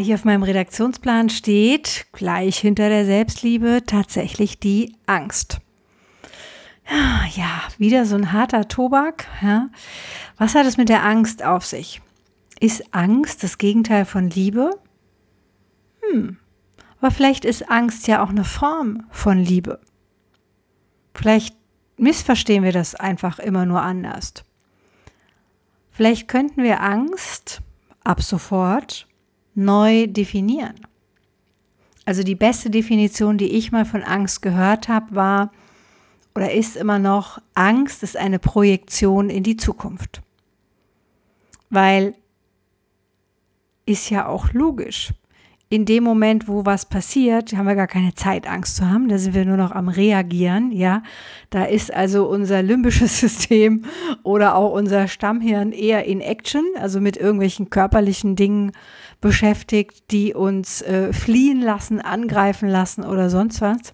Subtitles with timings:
[0.00, 5.60] Hier auf meinem Redaktionsplan steht gleich hinter der Selbstliebe tatsächlich die Angst.
[7.36, 9.26] Ja, wieder so ein harter Tobak.
[9.40, 9.70] Ja.
[10.36, 12.02] Was hat es mit der Angst auf sich?
[12.58, 14.70] Ist Angst das Gegenteil von Liebe?
[16.02, 16.38] Hm.
[17.00, 19.80] Aber vielleicht ist Angst ja auch eine Form von Liebe.
[21.14, 21.56] Vielleicht
[21.98, 24.34] missverstehen wir das einfach immer nur anders.
[25.92, 27.62] Vielleicht könnten wir Angst
[28.02, 29.06] ab sofort
[29.54, 30.74] neu definieren.
[32.04, 35.52] Also die beste Definition, die ich mal von Angst gehört habe, war
[36.34, 40.22] oder ist immer noch, Angst ist eine Projektion in die Zukunft.
[41.70, 42.14] Weil
[43.86, 45.12] ist ja auch logisch
[45.74, 49.08] in dem Moment, wo was passiert, haben wir gar keine Zeit, Angst zu haben.
[49.08, 50.70] Da sind wir nur noch am Reagieren.
[50.70, 51.02] Ja,
[51.50, 53.84] da ist also unser limbisches System
[54.22, 58.70] oder auch unser Stammhirn eher in Action, also mit irgendwelchen körperlichen Dingen
[59.24, 63.92] beschäftigt, die uns äh, fliehen lassen, angreifen lassen oder sonst was.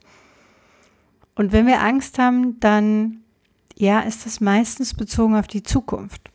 [1.35, 3.21] Und wenn wir Angst haben, dann
[3.77, 6.31] ja, ist das meistens bezogen auf die Zukunft.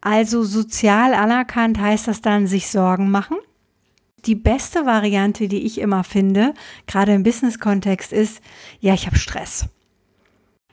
[0.00, 3.38] Also sozial anerkannt heißt das dann sich Sorgen machen
[4.26, 6.54] die beste Variante, die ich immer finde,
[6.86, 8.40] gerade im Business-Kontext, ist,
[8.80, 9.66] ja, ich habe Stress.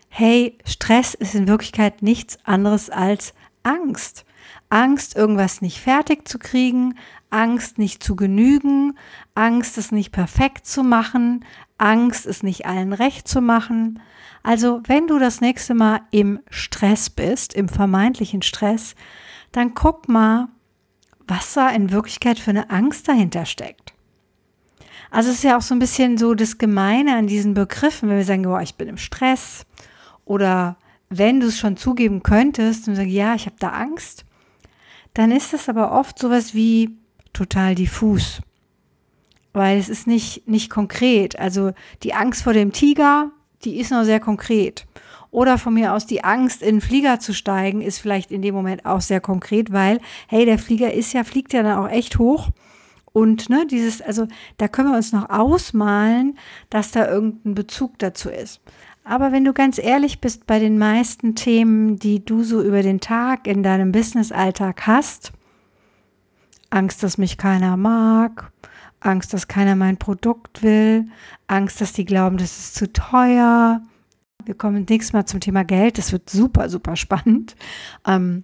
[0.10, 4.26] Hey, Stress ist in Wirklichkeit nichts anderes als Angst.
[4.70, 6.98] Angst, irgendwas nicht fertig zu kriegen,
[7.32, 8.98] Angst, nicht zu genügen,
[9.36, 11.46] Angst, es nicht perfekt zu machen,
[11.78, 14.02] Angst, es nicht allen recht zu machen.
[14.44, 18.96] Also, wenn du das nächste Mal im Stress bist, im vermeintlichen Stress,
[19.52, 20.50] dann guck mal,
[21.28, 23.94] was da in Wirklichkeit für eine Angst dahinter steckt.
[25.12, 28.18] Also es ist ja auch so ein bisschen so das Gemeine an diesen Begriffen, wenn
[28.18, 29.66] wir sagen, oh, ich bin im Stress
[30.24, 30.78] oder
[31.10, 34.24] wenn du es schon zugeben könntest und sagst, ja, ich habe da Angst,
[35.14, 36.98] dann ist das aber oft sowas wie
[37.34, 38.42] total diffus,
[39.54, 41.40] weil es ist nicht, nicht konkret.
[41.40, 41.72] Also
[42.04, 43.32] die Angst vor dem Tiger,
[43.64, 44.86] die ist noch sehr konkret.
[45.32, 48.54] Oder von mir aus die Angst, in den Flieger zu steigen, ist vielleicht in dem
[48.54, 52.20] Moment auch sehr konkret, weil, hey, der Flieger ist ja, fliegt ja dann auch echt
[52.20, 52.50] hoch.
[53.14, 54.28] Und ne, dieses, also
[54.58, 56.38] da können wir uns noch ausmalen,
[56.70, 58.62] dass da irgendein Bezug dazu ist.
[59.04, 63.00] Aber wenn du ganz ehrlich bist bei den meisten Themen, die du so über den
[63.00, 65.32] Tag in deinem Business-Alltag hast,
[66.72, 68.52] Angst, dass mich keiner mag,
[69.00, 71.06] Angst, dass keiner mein Produkt will,
[71.48, 73.82] Angst, dass die glauben, das ist zu teuer,
[74.46, 75.98] wir kommen nächstes Mal zum Thema Geld.
[75.98, 77.56] Das wird super, super spannend.
[78.08, 78.44] Ähm,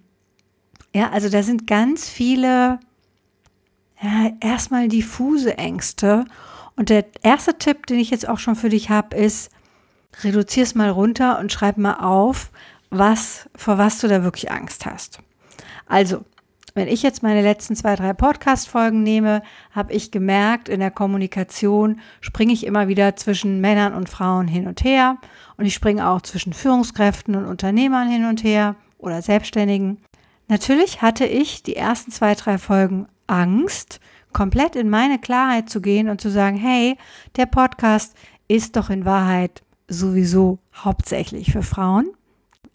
[0.94, 2.80] ja, also da sind ganz viele
[4.00, 6.24] ja, erstmal diffuse Ängste.
[6.76, 9.50] Und der erste Tipp, den ich jetzt auch schon für dich habe, ist,
[10.22, 12.50] reduzier es mal runter und schreib mal auf,
[12.90, 15.18] was, vor was du da wirklich Angst hast.
[15.86, 16.24] Also,
[16.78, 21.98] wenn ich jetzt meine letzten zwei, drei Podcast-Folgen nehme, habe ich gemerkt, in der Kommunikation
[22.20, 25.18] springe ich immer wieder zwischen Männern und Frauen hin und her.
[25.56, 29.98] Und ich springe auch zwischen Führungskräften und Unternehmern hin und her oder Selbstständigen.
[30.46, 33.98] Natürlich hatte ich die ersten zwei, drei Folgen Angst,
[34.32, 36.96] komplett in meine Klarheit zu gehen und zu sagen, hey,
[37.34, 42.12] der Podcast ist doch in Wahrheit sowieso hauptsächlich für Frauen.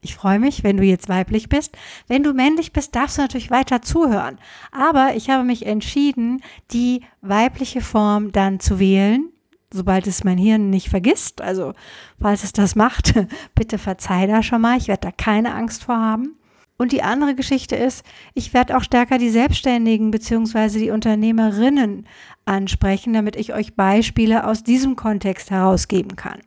[0.03, 1.77] Ich freue mich, wenn du jetzt weiblich bist.
[2.09, 4.37] Wenn du männlich bist, darfst du natürlich weiter zuhören.
[4.71, 9.29] Aber ich habe mich entschieden, die weibliche Form dann zu wählen,
[9.71, 11.41] sobald es mein Hirn nicht vergisst.
[11.41, 11.73] Also,
[12.21, 13.13] falls es das macht,
[13.55, 14.77] bitte verzeih da schon mal.
[14.77, 16.35] Ich werde da keine Angst vor haben.
[16.75, 18.03] Und die andere Geschichte ist,
[18.33, 20.79] ich werde auch stärker die Selbstständigen bzw.
[20.79, 22.07] die Unternehmerinnen
[22.43, 26.41] ansprechen, damit ich euch Beispiele aus diesem Kontext herausgeben kann.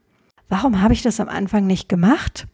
[0.51, 2.47] Warum habe ich das am Anfang nicht gemacht?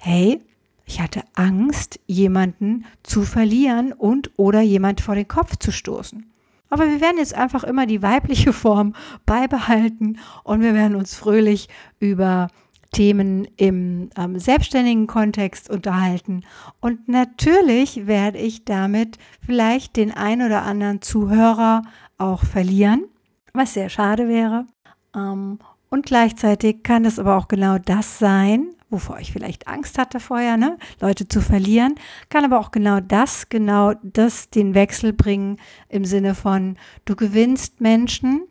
[0.00, 0.40] Hey,
[0.86, 6.26] ich hatte Angst, jemanden zu verlieren und oder jemand vor den Kopf zu stoßen.
[6.70, 8.94] Aber wir werden jetzt einfach immer die weibliche Form
[9.26, 11.68] beibehalten und wir werden uns fröhlich
[11.98, 12.48] über
[12.92, 16.42] Themen im ähm, selbstständigen Kontext unterhalten.
[16.80, 21.82] Und natürlich werde ich damit vielleicht den ein oder anderen Zuhörer
[22.18, 23.04] auch verlieren,
[23.52, 24.66] was sehr schade wäre.
[25.14, 30.20] Ähm, und gleichzeitig kann es aber auch genau das sein, wovor ich vielleicht Angst hatte
[30.20, 30.76] vorher, ne?
[31.00, 31.94] Leute zu verlieren,
[32.28, 35.58] kann aber auch genau das, genau das den Wechsel bringen
[35.88, 38.42] im Sinne von, du gewinnst Menschen,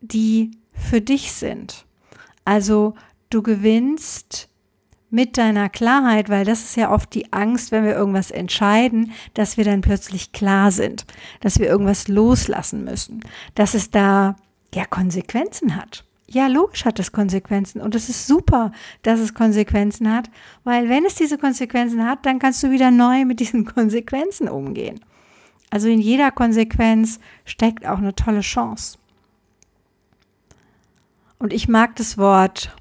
[0.00, 1.86] die für dich sind.
[2.44, 2.94] Also
[3.30, 4.48] du gewinnst
[5.10, 9.56] mit deiner Klarheit, weil das ist ja oft die Angst, wenn wir irgendwas entscheiden, dass
[9.56, 11.06] wir dann plötzlich klar sind,
[11.40, 13.20] dass wir irgendwas loslassen müssen,
[13.54, 14.36] dass es da
[14.74, 16.05] ja Konsequenzen hat.
[16.28, 20.28] Ja, logisch hat es Konsequenzen und es ist super, dass es Konsequenzen hat,
[20.64, 25.00] weil wenn es diese Konsequenzen hat, dann kannst du wieder neu mit diesen Konsequenzen umgehen.
[25.70, 28.98] Also in jeder Konsequenz steckt auch eine tolle Chance.
[31.38, 32.74] Und ich mag das Wort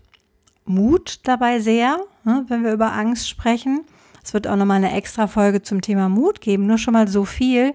[0.65, 3.81] Mut dabei sehr, ne, wenn wir über Angst sprechen.
[4.23, 7.25] Es wird auch nochmal eine extra Folge zum Thema Mut geben, nur schon mal so
[7.25, 7.73] viel.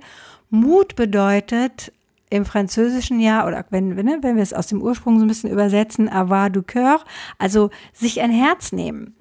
[0.48, 1.92] Mut bedeutet
[2.30, 5.50] im französischen Jahr, oder wenn, wenn, wenn wir es aus dem Ursprung so ein bisschen
[5.50, 7.00] übersetzen, avoir du coeur,
[7.38, 9.14] also sich ein Herz nehmen.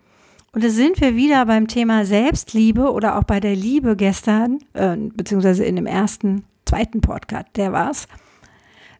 [0.51, 4.95] Und da sind wir wieder beim Thema Selbstliebe oder auch bei der Liebe gestern, äh,
[4.95, 8.07] beziehungsweise in dem ersten, zweiten Podcast, der war's.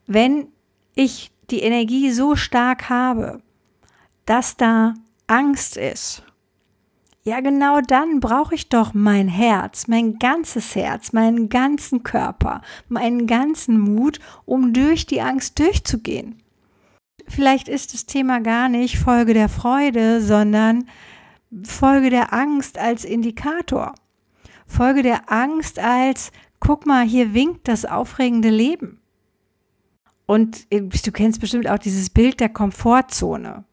[0.05, 0.47] Wenn
[0.95, 3.41] ich die Energie so stark habe,
[4.25, 4.93] dass da
[5.27, 6.23] Angst ist,
[7.29, 13.27] ja genau dann brauche ich doch mein Herz, mein ganzes Herz, meinen ganzen Körper, meinen
[13.27, 16.41] ganzen Mut, um durch die Angst durchzugehen.
[17.27, 20.85] Vielleicht ist das Thema gar nicht Folge der Freude, sondern
[21.63, 23.93] Folge der Angst als Indikator.
[24.65, 29.01] Folge der Angst als, guck mal, hier winkt das aufregende Leben.
[30.25, 33.65] Und äh, du kennst bestimmt auch dieses Bild der Komfortzone.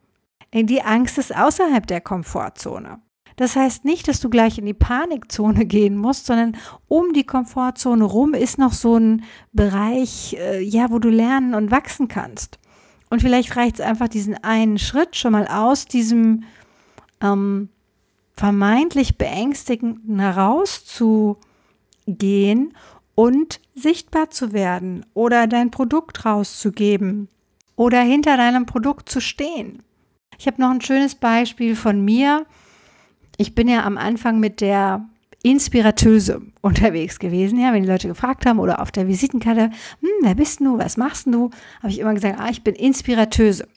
[0.55, 3.01] Die Angst ist außerhalb der Komfortzone.
[3.37, 6.57] Das heißt nicht, dass du gleich in die Panikzone gehen musst, sondern
[6.89, 11.71] um die Komfortzone rum ist noch so ein Bereich, äh, ja, wo du lernen und
[11.71, 12.59] wachsen kannst.
[13.11, 16.45] Und vielleicht reicht es einfach diesen einen Schritt schon mal aus diesem
[17.21, 17.69] ähm,
[18.37, 22.75] vermeintlich beängstigenden herauszugehen
[23.15, 27.29] und sichtbar zu werden oder dein Produkt rauszugeben
[27.77, 29.83] oder hinter deinem Produkt zu stehen.
[30.39, 32.45] Ich habe noch ein schönes Beispiel von mir.
[33.37, 35.09] Ich bin ja am Anfang mit der
[35.43, 37.61] Inspiratöse unterwegs gewesen.
[37.61, 40.97] Ja, wenn die Leute gefragt haben oder auf der Visitenkarte, hm, wer bist du, was
[40.97, 43.69] machst du, habe ich immer gesagt, ah, ich bin Inspiratöse.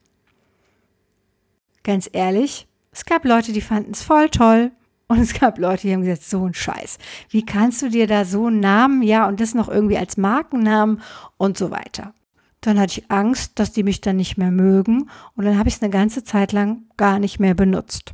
[1.83, 4.71] Ganz ehrlich, es gab Leute, die fanden es voll toll.
[5.07, 6.97] Und es gab Leute, die haben gesagt, so ein Scheiß.
[7.29, 11.01] Wie kannst du dir da so einen Namen, ja, und das noch irgendwie als Markennamen
[11.37, 12.13] und so weiter.
[12.61, 15.75] Dann hatte ich Angst, dass die mich dann nicht mehr mögen und dann habe ich
[15.75, 18.13] es eine ganze Zeit lang gar nicht mehr benutzt.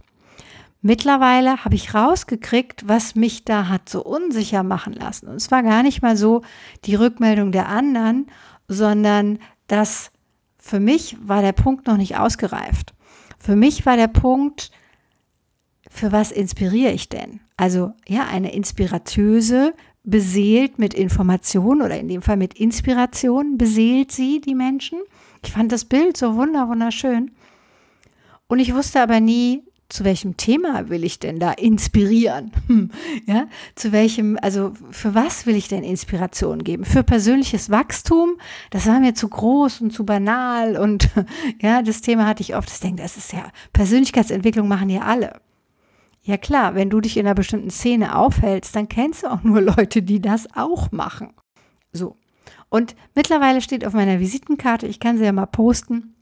[0.88, 5.28] Mittlerweile habe ich rausgekriegt, was mich da hat so unsicher machen lassen.
[5.28, 6.44] Und es war gar nicht mal so
[6.86, 8.28] die Rückmeldung der anderen,
[8.68, 10.12] sondern das
[10.60, 12.94] für mich war der Punkt noch nicht ausgereift.
[13.40, 14.70] Für mich war der Punkt,
[15.90, 17.40] für was inspiriere ich denn?
[17.58, 19.74] Also ja, eine inspiratöse
[20.04, 25.00] beseelt mit Information oder in dem Fall mit Inspiration, beseelt sie die Menschen.
[25.44, 27.32] Ich fand das Bild so wunder, wunderschön.
[28.46, 32.52] Und ich wusste aber nie, zu welchem Thema will ich denn da inspirieren?
[33.26, 36.86] ja, zu welchem, also für was will ich denn Inspiration geben?
[36.86, 38.38] Für persönliches Wachstum?
[38.72, 41.10] Das war mir zu groß und zu banal und
[41.62, 42.72] ja, das Thema hatte ich oft.
[42.72, 45.40] Ich denke, das ist ja, Persönlichkeitsentwicklung machen ja alle.
[46.24, 49.62] Ja klar, wenn du dich in einer bestimmten Szene aufhältst, dann kennst du auch nur
[49.78, 51.34] Leute, die das auch machen.
[51.94, 52.18] So.
[52.70, 56.15] Und mittlerweile steht auf meiner Visitenkarte, ich kann sie ja mal posten,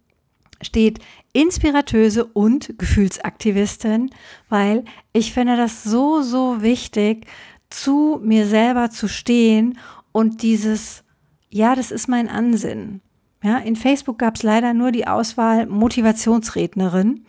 [0.64, 1.00] steht
[1.34, 4.10] Inspiratöse und Gefühlsaktivistin,
[4.50, 7.28] weil ich finde das so, so wichtig,
[7.70, 9.78] zu mir selber zu stehen
[10.12, 11.04] und dieses,
[11.50, 13.02] ja, das ist mein Ansinnen.
[13.44, 17.26] Ja, in Facebook gab es leider nur die Auswahl Motivationsrednerin.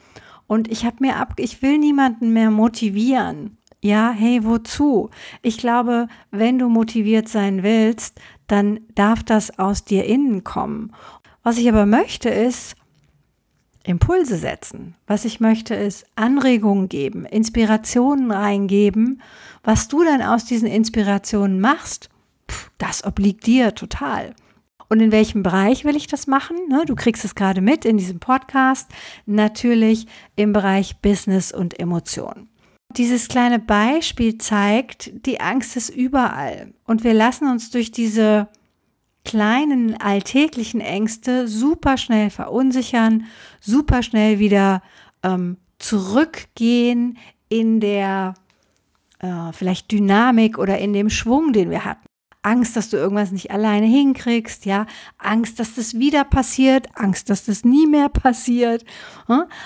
[0.47, 3.57] Und ich habe mir ab, ich will niemanden mehr motivieren.
[3.81, 5.11] Ja, hey, wozu?
[5.43, 10.93] Ich glaube, wenn du motiviert sein willst, dann darf das aus dir innen kommen.
[11.43, 12.77] Was ich aber möchte, ist
[13.85, 14.97] Impulse setzen.
[15.07, 19.21] Was ich möchte, ist Anregungen geben, Inspirationen reingeben.
[19.63, 22.09] Was du dann aus diesen Inspirationen machst,
[22.79, 24.35] das obliegt dir total.
[24.89, 26.57] Und in welchem Bereich will ich das machen?
[26.69, 28.91] Ne, du kriegst es gerade mit in diesem Podcast.
[29.27, 32.49] Natürlich im Bereich Business und Emotionen.
[32.97, 36.73] Dieses kleine Beispiel zeigt, die Angst ist überall.
[36.85, 38.49] Und wir lassen uns durch diese
[39.25, 43.27] kleinen alltäglichen Ängste super schnell verunsichern,
[43.61, 44.83] super schnell wieder
[45.23, 48.35] ähm, zurückgehen in der
[49.21, 52.07] äh, vielleicht Dynamik oder in dem Schwung, den wir hatten.
[52.43, 57.47] Angst, dass du irgendwas nicht alleine hinkriegst, ja, Angst, dass das wieder passiert, Angst, dass
[57.47, 58.85] das nie mehr passiert.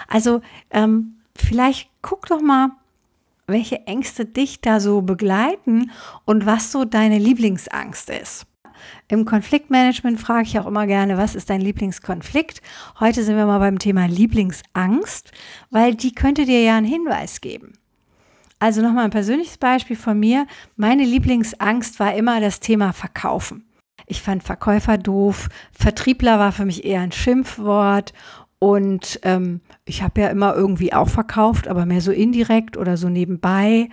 [0.06, 2.70] Also ähm, vielleicht guck doch mal,
[3.48, 5.90] welche Ängste dich da so begleiten
[6.24, 8.47] und was so deine Lieblingsangst ist.
[9.08, 12.62] Im Konfliktmanagement frage ich auch immer gerne, was ist dein Lieblingskonflikt?
[13.00, 15.32] Heute sind wir mal beim Thema Lieblingsangst,
[15.70, 17.72] weil die könnte dir ja einen Hinweis geben.
[18.58, 20.46] Also nochmal ein persönliches Beispiel von mir.
[20.76, 23.64] Meine Lieblingsangst war immer das Thema Verkaufen.
[24.06, 28.14] Ich fand Verkäufer doof, Vertriebler war für mich eher ein Schimpfwort
[28.58, 33.08] und ähm, ich habe ja immer irgendwie auch verkauft, aber mehr so indirekt oder so
[33.08, 33.88] nebenbei.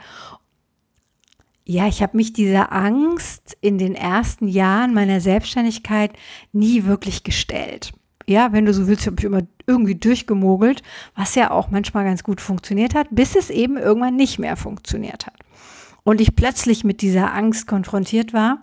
[1.67, 6.13] Ja, ich habe mich dieser Angst in den ersten Jahren meiner Selbstständigkeit
[6.53, 7.91] nie wirklich gestellt.
[8.27, 10.83] Ja, wenn du so willst, habe ich immer irgendwie durchgemogelt,
[11.15, 15.25] was ja auch manchmal ganz gut funktioniert hat, bis es eben irgendwann nicht mehr funktioniert
[15.25, 15.39] hat.
[16.03, 18.61] Und ich plötzlich mit dieser Angst konfrontiert war.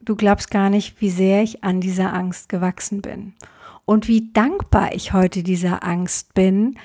[0.00, 3.34] Du glaubst gar nicht, wie sehr ich an dieser Angst gewachsen bin
[3.84, 6.78] und wie dankbar ich heute dieser Angst bin,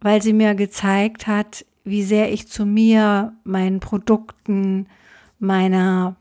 [0.00, 4.88] weil sie mir gezeigt hat, wie sehr ich zu mir, meinen Produkten,
[5.38, 6.16] meiner,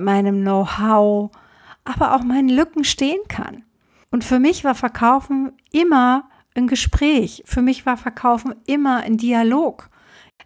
[0.00, 1.30] meinem Know-how,
[1.84, 3.64] aber auch meinen Lücken stehen kann.
[4.10, 7.42] Und für mich war Verkaufen immer ein Gespräch.
[7.44, 9.90] Für mich war Verkaufen immer ein Dialog.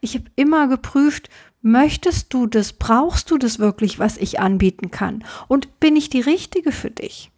[0.01, 1.31] Ich habe immer geprüft,
[1.63, 5.25] möchtest du das, brauchst du das wirklich, was ich anbieten kann?
[5.47, 7.31] Und bin ich die Richtige für dich?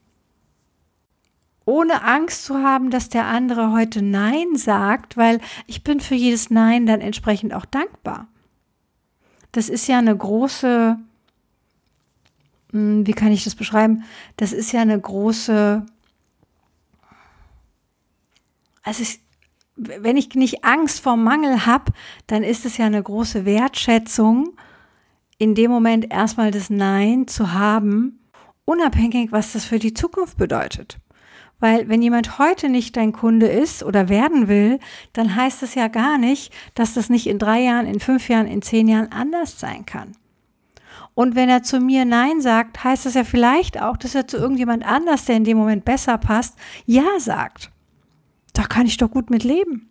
[1.64, 6.50] Ohne Angst zu haben, dass der andere heute Nein sagt, weil ich bin für jedes
[6.50, 8.28] Nein dann entsprechend auch dankbar.
[9.52, 10.98] Das ist ja eine große,
[12.72, 14.04] hm, wie kann ich das beschreiben?
[14.36, 15.86] Das ist ja eine große,
[18.82, 19.20] also ich,
[19.76, 21.92] wenn ich nicht Angst vor Mangel habe,
[22.26, 24.56] dann ist es ja eine große Wertschätzung,
[25.38, 28.20] in dem Moment erstmal das Nein zu haben,
[28.64, 30.98] unabhängig, was das für die Zukunft bedeutet.
[31.64, 34.78] Weil wenn jemand heute nicht dein Kunde ist oder werden will,
[35.14, 38.46] dann heißt es ja gar nicht, dass das nicht in drei Jahren, in fünf Jahren,
[38.46, 40.12] in zehn Jahren anders sein kann.
[41.14, 44.36] Und wenn er zu mir Nein sagt, heißt das ja vielleicht auch, dass er zu
[44.36, 47.70] irgendjemand anders, der in dem Moment besser passt, Ja sagt.
[48.52, 49.88] Da kann ich doch gut mit leben.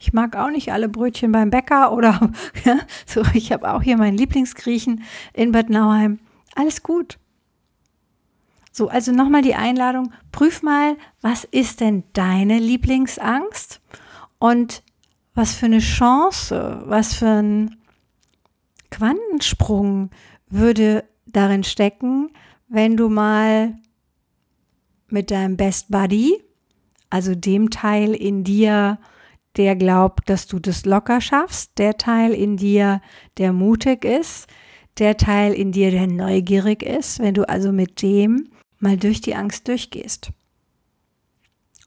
[0.00, 2.32] Ich mag auch nicht alle Brötchen beim Bäcker oder
[2.64, 6.18] ja, so, ich habe auch hier meinen Lieblingsgriechen in Bad Nauheim.
[6.56, 7.16] Alles gut.
[8.76, 13.80] So, also nochmal die Einladung, prüf mal, was ist denn deine Lieblingsangst?
[14.38, 14.82] Und
[15.32, 17.76] was für eine Chance, was für ein
[18.90, 20.10] Quantensprung
[20.50, 22.28] würde darin stecken,
[22.68, 23.78] wenn du mal
[25.08, 26.38] mit deinem Best Buddy,
[27.08, 28.98] also dem Teil in dir,
[29.56, 33.00] der glaubt, dass du das locker schaffst, der Teil in dir,
[33.38, 34.48] der mutig ist,
[34.98, 39.34] der Teil in dir, der neugierig ist, wenn du also mit dem mal durch die
[39.34, 40.30] Angst durchgehst.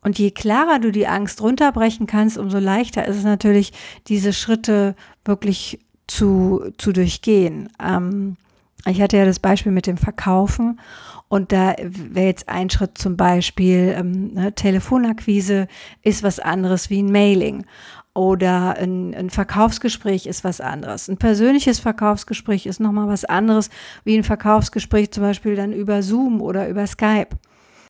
[0.02, 3.74] Und je klarer du die Angst runterbrechen kannst, umso leichter ist es natürlich,
[4.08, 7.70] diese Schritte wirklich zu, zu durchgehen.
[7.84, 8.38] Ähm,
[8.86, 10.80] ich hatte ja das Beispiel mit dem Verkaufen
[11.28, 15.68] und da wäre jetzt ein Schritt zum Beispiel, ähm, ne, Telefonakquise
[16.02, 17.66] ist was anderes wie ein Mailing
[18.14, 21.08] oder ein, ein, Verkaufsgespräch ist was anderes.
[21.08, 23.70] Ein persönliches Verkaufsgespräch ist nochmal was anderes
[24.04, 27.30] wie ein Verkaufsgespräch zum Beispiel dann über Zoom oder über Skype.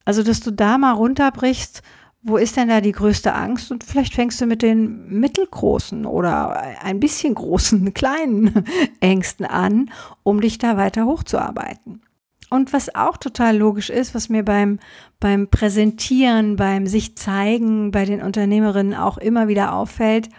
[0.05, 1.81] Also, dass du da mal runterbrichst,
[2.21, 3.71] wo ist denn da die größte Angst?
[3.71, 8.65] Und vielleicht fängst du mit den mittelgroßen oder ein bisschen großen, kleinen
[8.99, 9.89] Ängsten an,
[10.23, 12.01] um dich da weiter hochzuarbeiten.
[12.49, 14.79] Und was auch total logisch ist, was mir beim,
[15.19, 20.29] beim Präsentieren, beim sich zeigen, bei den Unternehmerinnen auch immer wieder auffällt,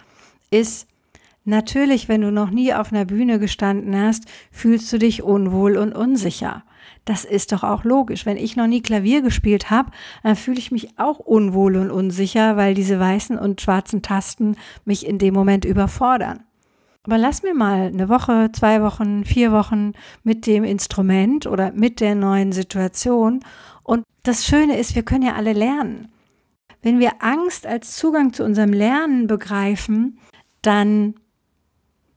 [0.51, 0.89] ist,
[1.45, 5.95] natürlich, wenn du noch nie auf einer Bühne gestanden hast, fühlst du dich unwohl und
[5.95, 6.65] unsicher.
[7.05, 8.27] Das ist doch auch logisch.
[8.27, 9.91] Wenn ich noch nie Klavier gespielt habe,
[10.23, 15.07] dann fühle ich mich auch unwohl und unsicher, weil diese weißen und schwarzen Tasten mich
[15.07, 16.45] in dem Moment überfordern.
[17.05, 19.93] Aber lass mir mal eine Woche, zwei Wochen, vier Wochen
[20.23, 23.41] mit dem Instrument oder mit der neuen Situation.
[23.83, 26.13] Und das Schöne ist, wir können ja alle lernen.
[26.83, 30.19] Wenn wir Angst als Zugang zu unserem Lernen begreifen,
[30.63, 31.15] dann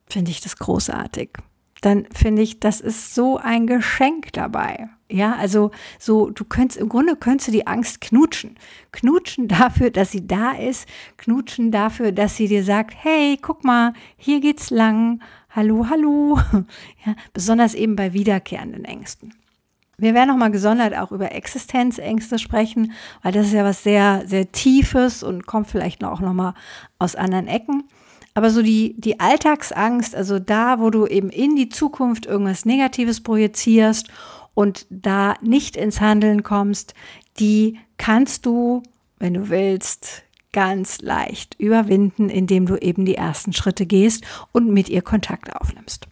[0.06, 1.38] finde ich das großartig
[1.84, 4.88] dann finde ich, das ist so ein Geschenk dabei.
[5.10, 8.56] Ja, also so, du könntest, im Grunde könntest du die Angst knutschen.
[8.90, 13.92] Knutschen dafür, dass sie da ist, knutschen dafür, dass sie dir sagt, hey, guck mal,
[14.16, 16.38] hier geht's lang, hallo, hallo.
[17.06, 19.34] Ja, besonders eben bei wiederkehrenden Ängsten.
[19.98, 22.92] Wir werden nochmal gesondert auch über Existenzängste sprechen,
[23.22, 26.54] weil das ist ja was sehr, sehr Tiefes und kommt vielleicht auch nochmal
[26.98, 27.84] aus anderen Ecken.
[28.32, 33.22] Aber so die, die Alltagsangst, also da, wo du eben in die Zukunft irgendwas Negatives
[33.22, 34.08] projizierst
[34.54, 36.94] und da nicht ins Handeln kommst,
[37.38, 38.82] die kannst du,
[39.18, 44.88] wenn du willst, ganz leicht überwinden, indem du eben die ersten Schritte gehst und mit
[44.88, 46.06] ihr Kontakt aufnimmst.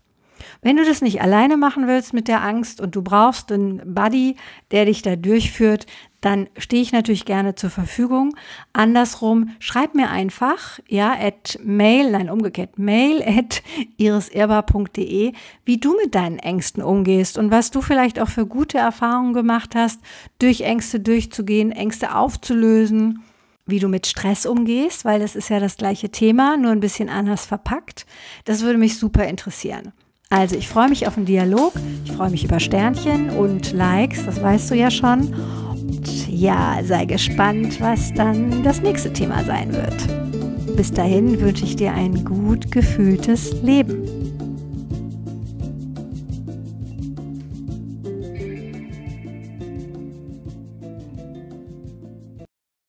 [0.60, 4.36] Wenn du das nicht alleine machen willst mit der Angst und du brauchst einen Buddy,
[4.70, 5.86] der dich da durchführt,
[6.22, 8.34] dann stehe ich natürlich gerne zur Verfügung.
[8.72, 13.62] Andersrum, schreib mir einfach, ja, at mail, nein, umgekehrt, mail at
[13.98, 15.32] iriserbar.de,
[15.66, 19.74] wie du mit deinen Ängsten umgehst und was du vielleicht auch für gute Erfahrungen gemacht
[19.74, 20.00] hast,
[20.38, 23.22] durch Ängste durchzugehen, Ängste aufzulösen
[23.64, 27.08] wie du mit Stress umgehst, weil das ist ja das gleiche Thema, nur ein bisschen
[27.08, 28.06] anders verpackt.
[28.44, 29.92] Das würde mich super interessieren.
[30.30, 31.74] Also ich freue mich auf den Dialog,
[32.04, 35.61] ich freue mich über Sternchen und Likes, das weißt du ja schon.
[35.82, 40.76] Und ja, sei gespannt, was dann das nächste Thema sein wird.
[40.76, 44.31] Bis dahin wünsche ich dir ein gut gefühltes Leben.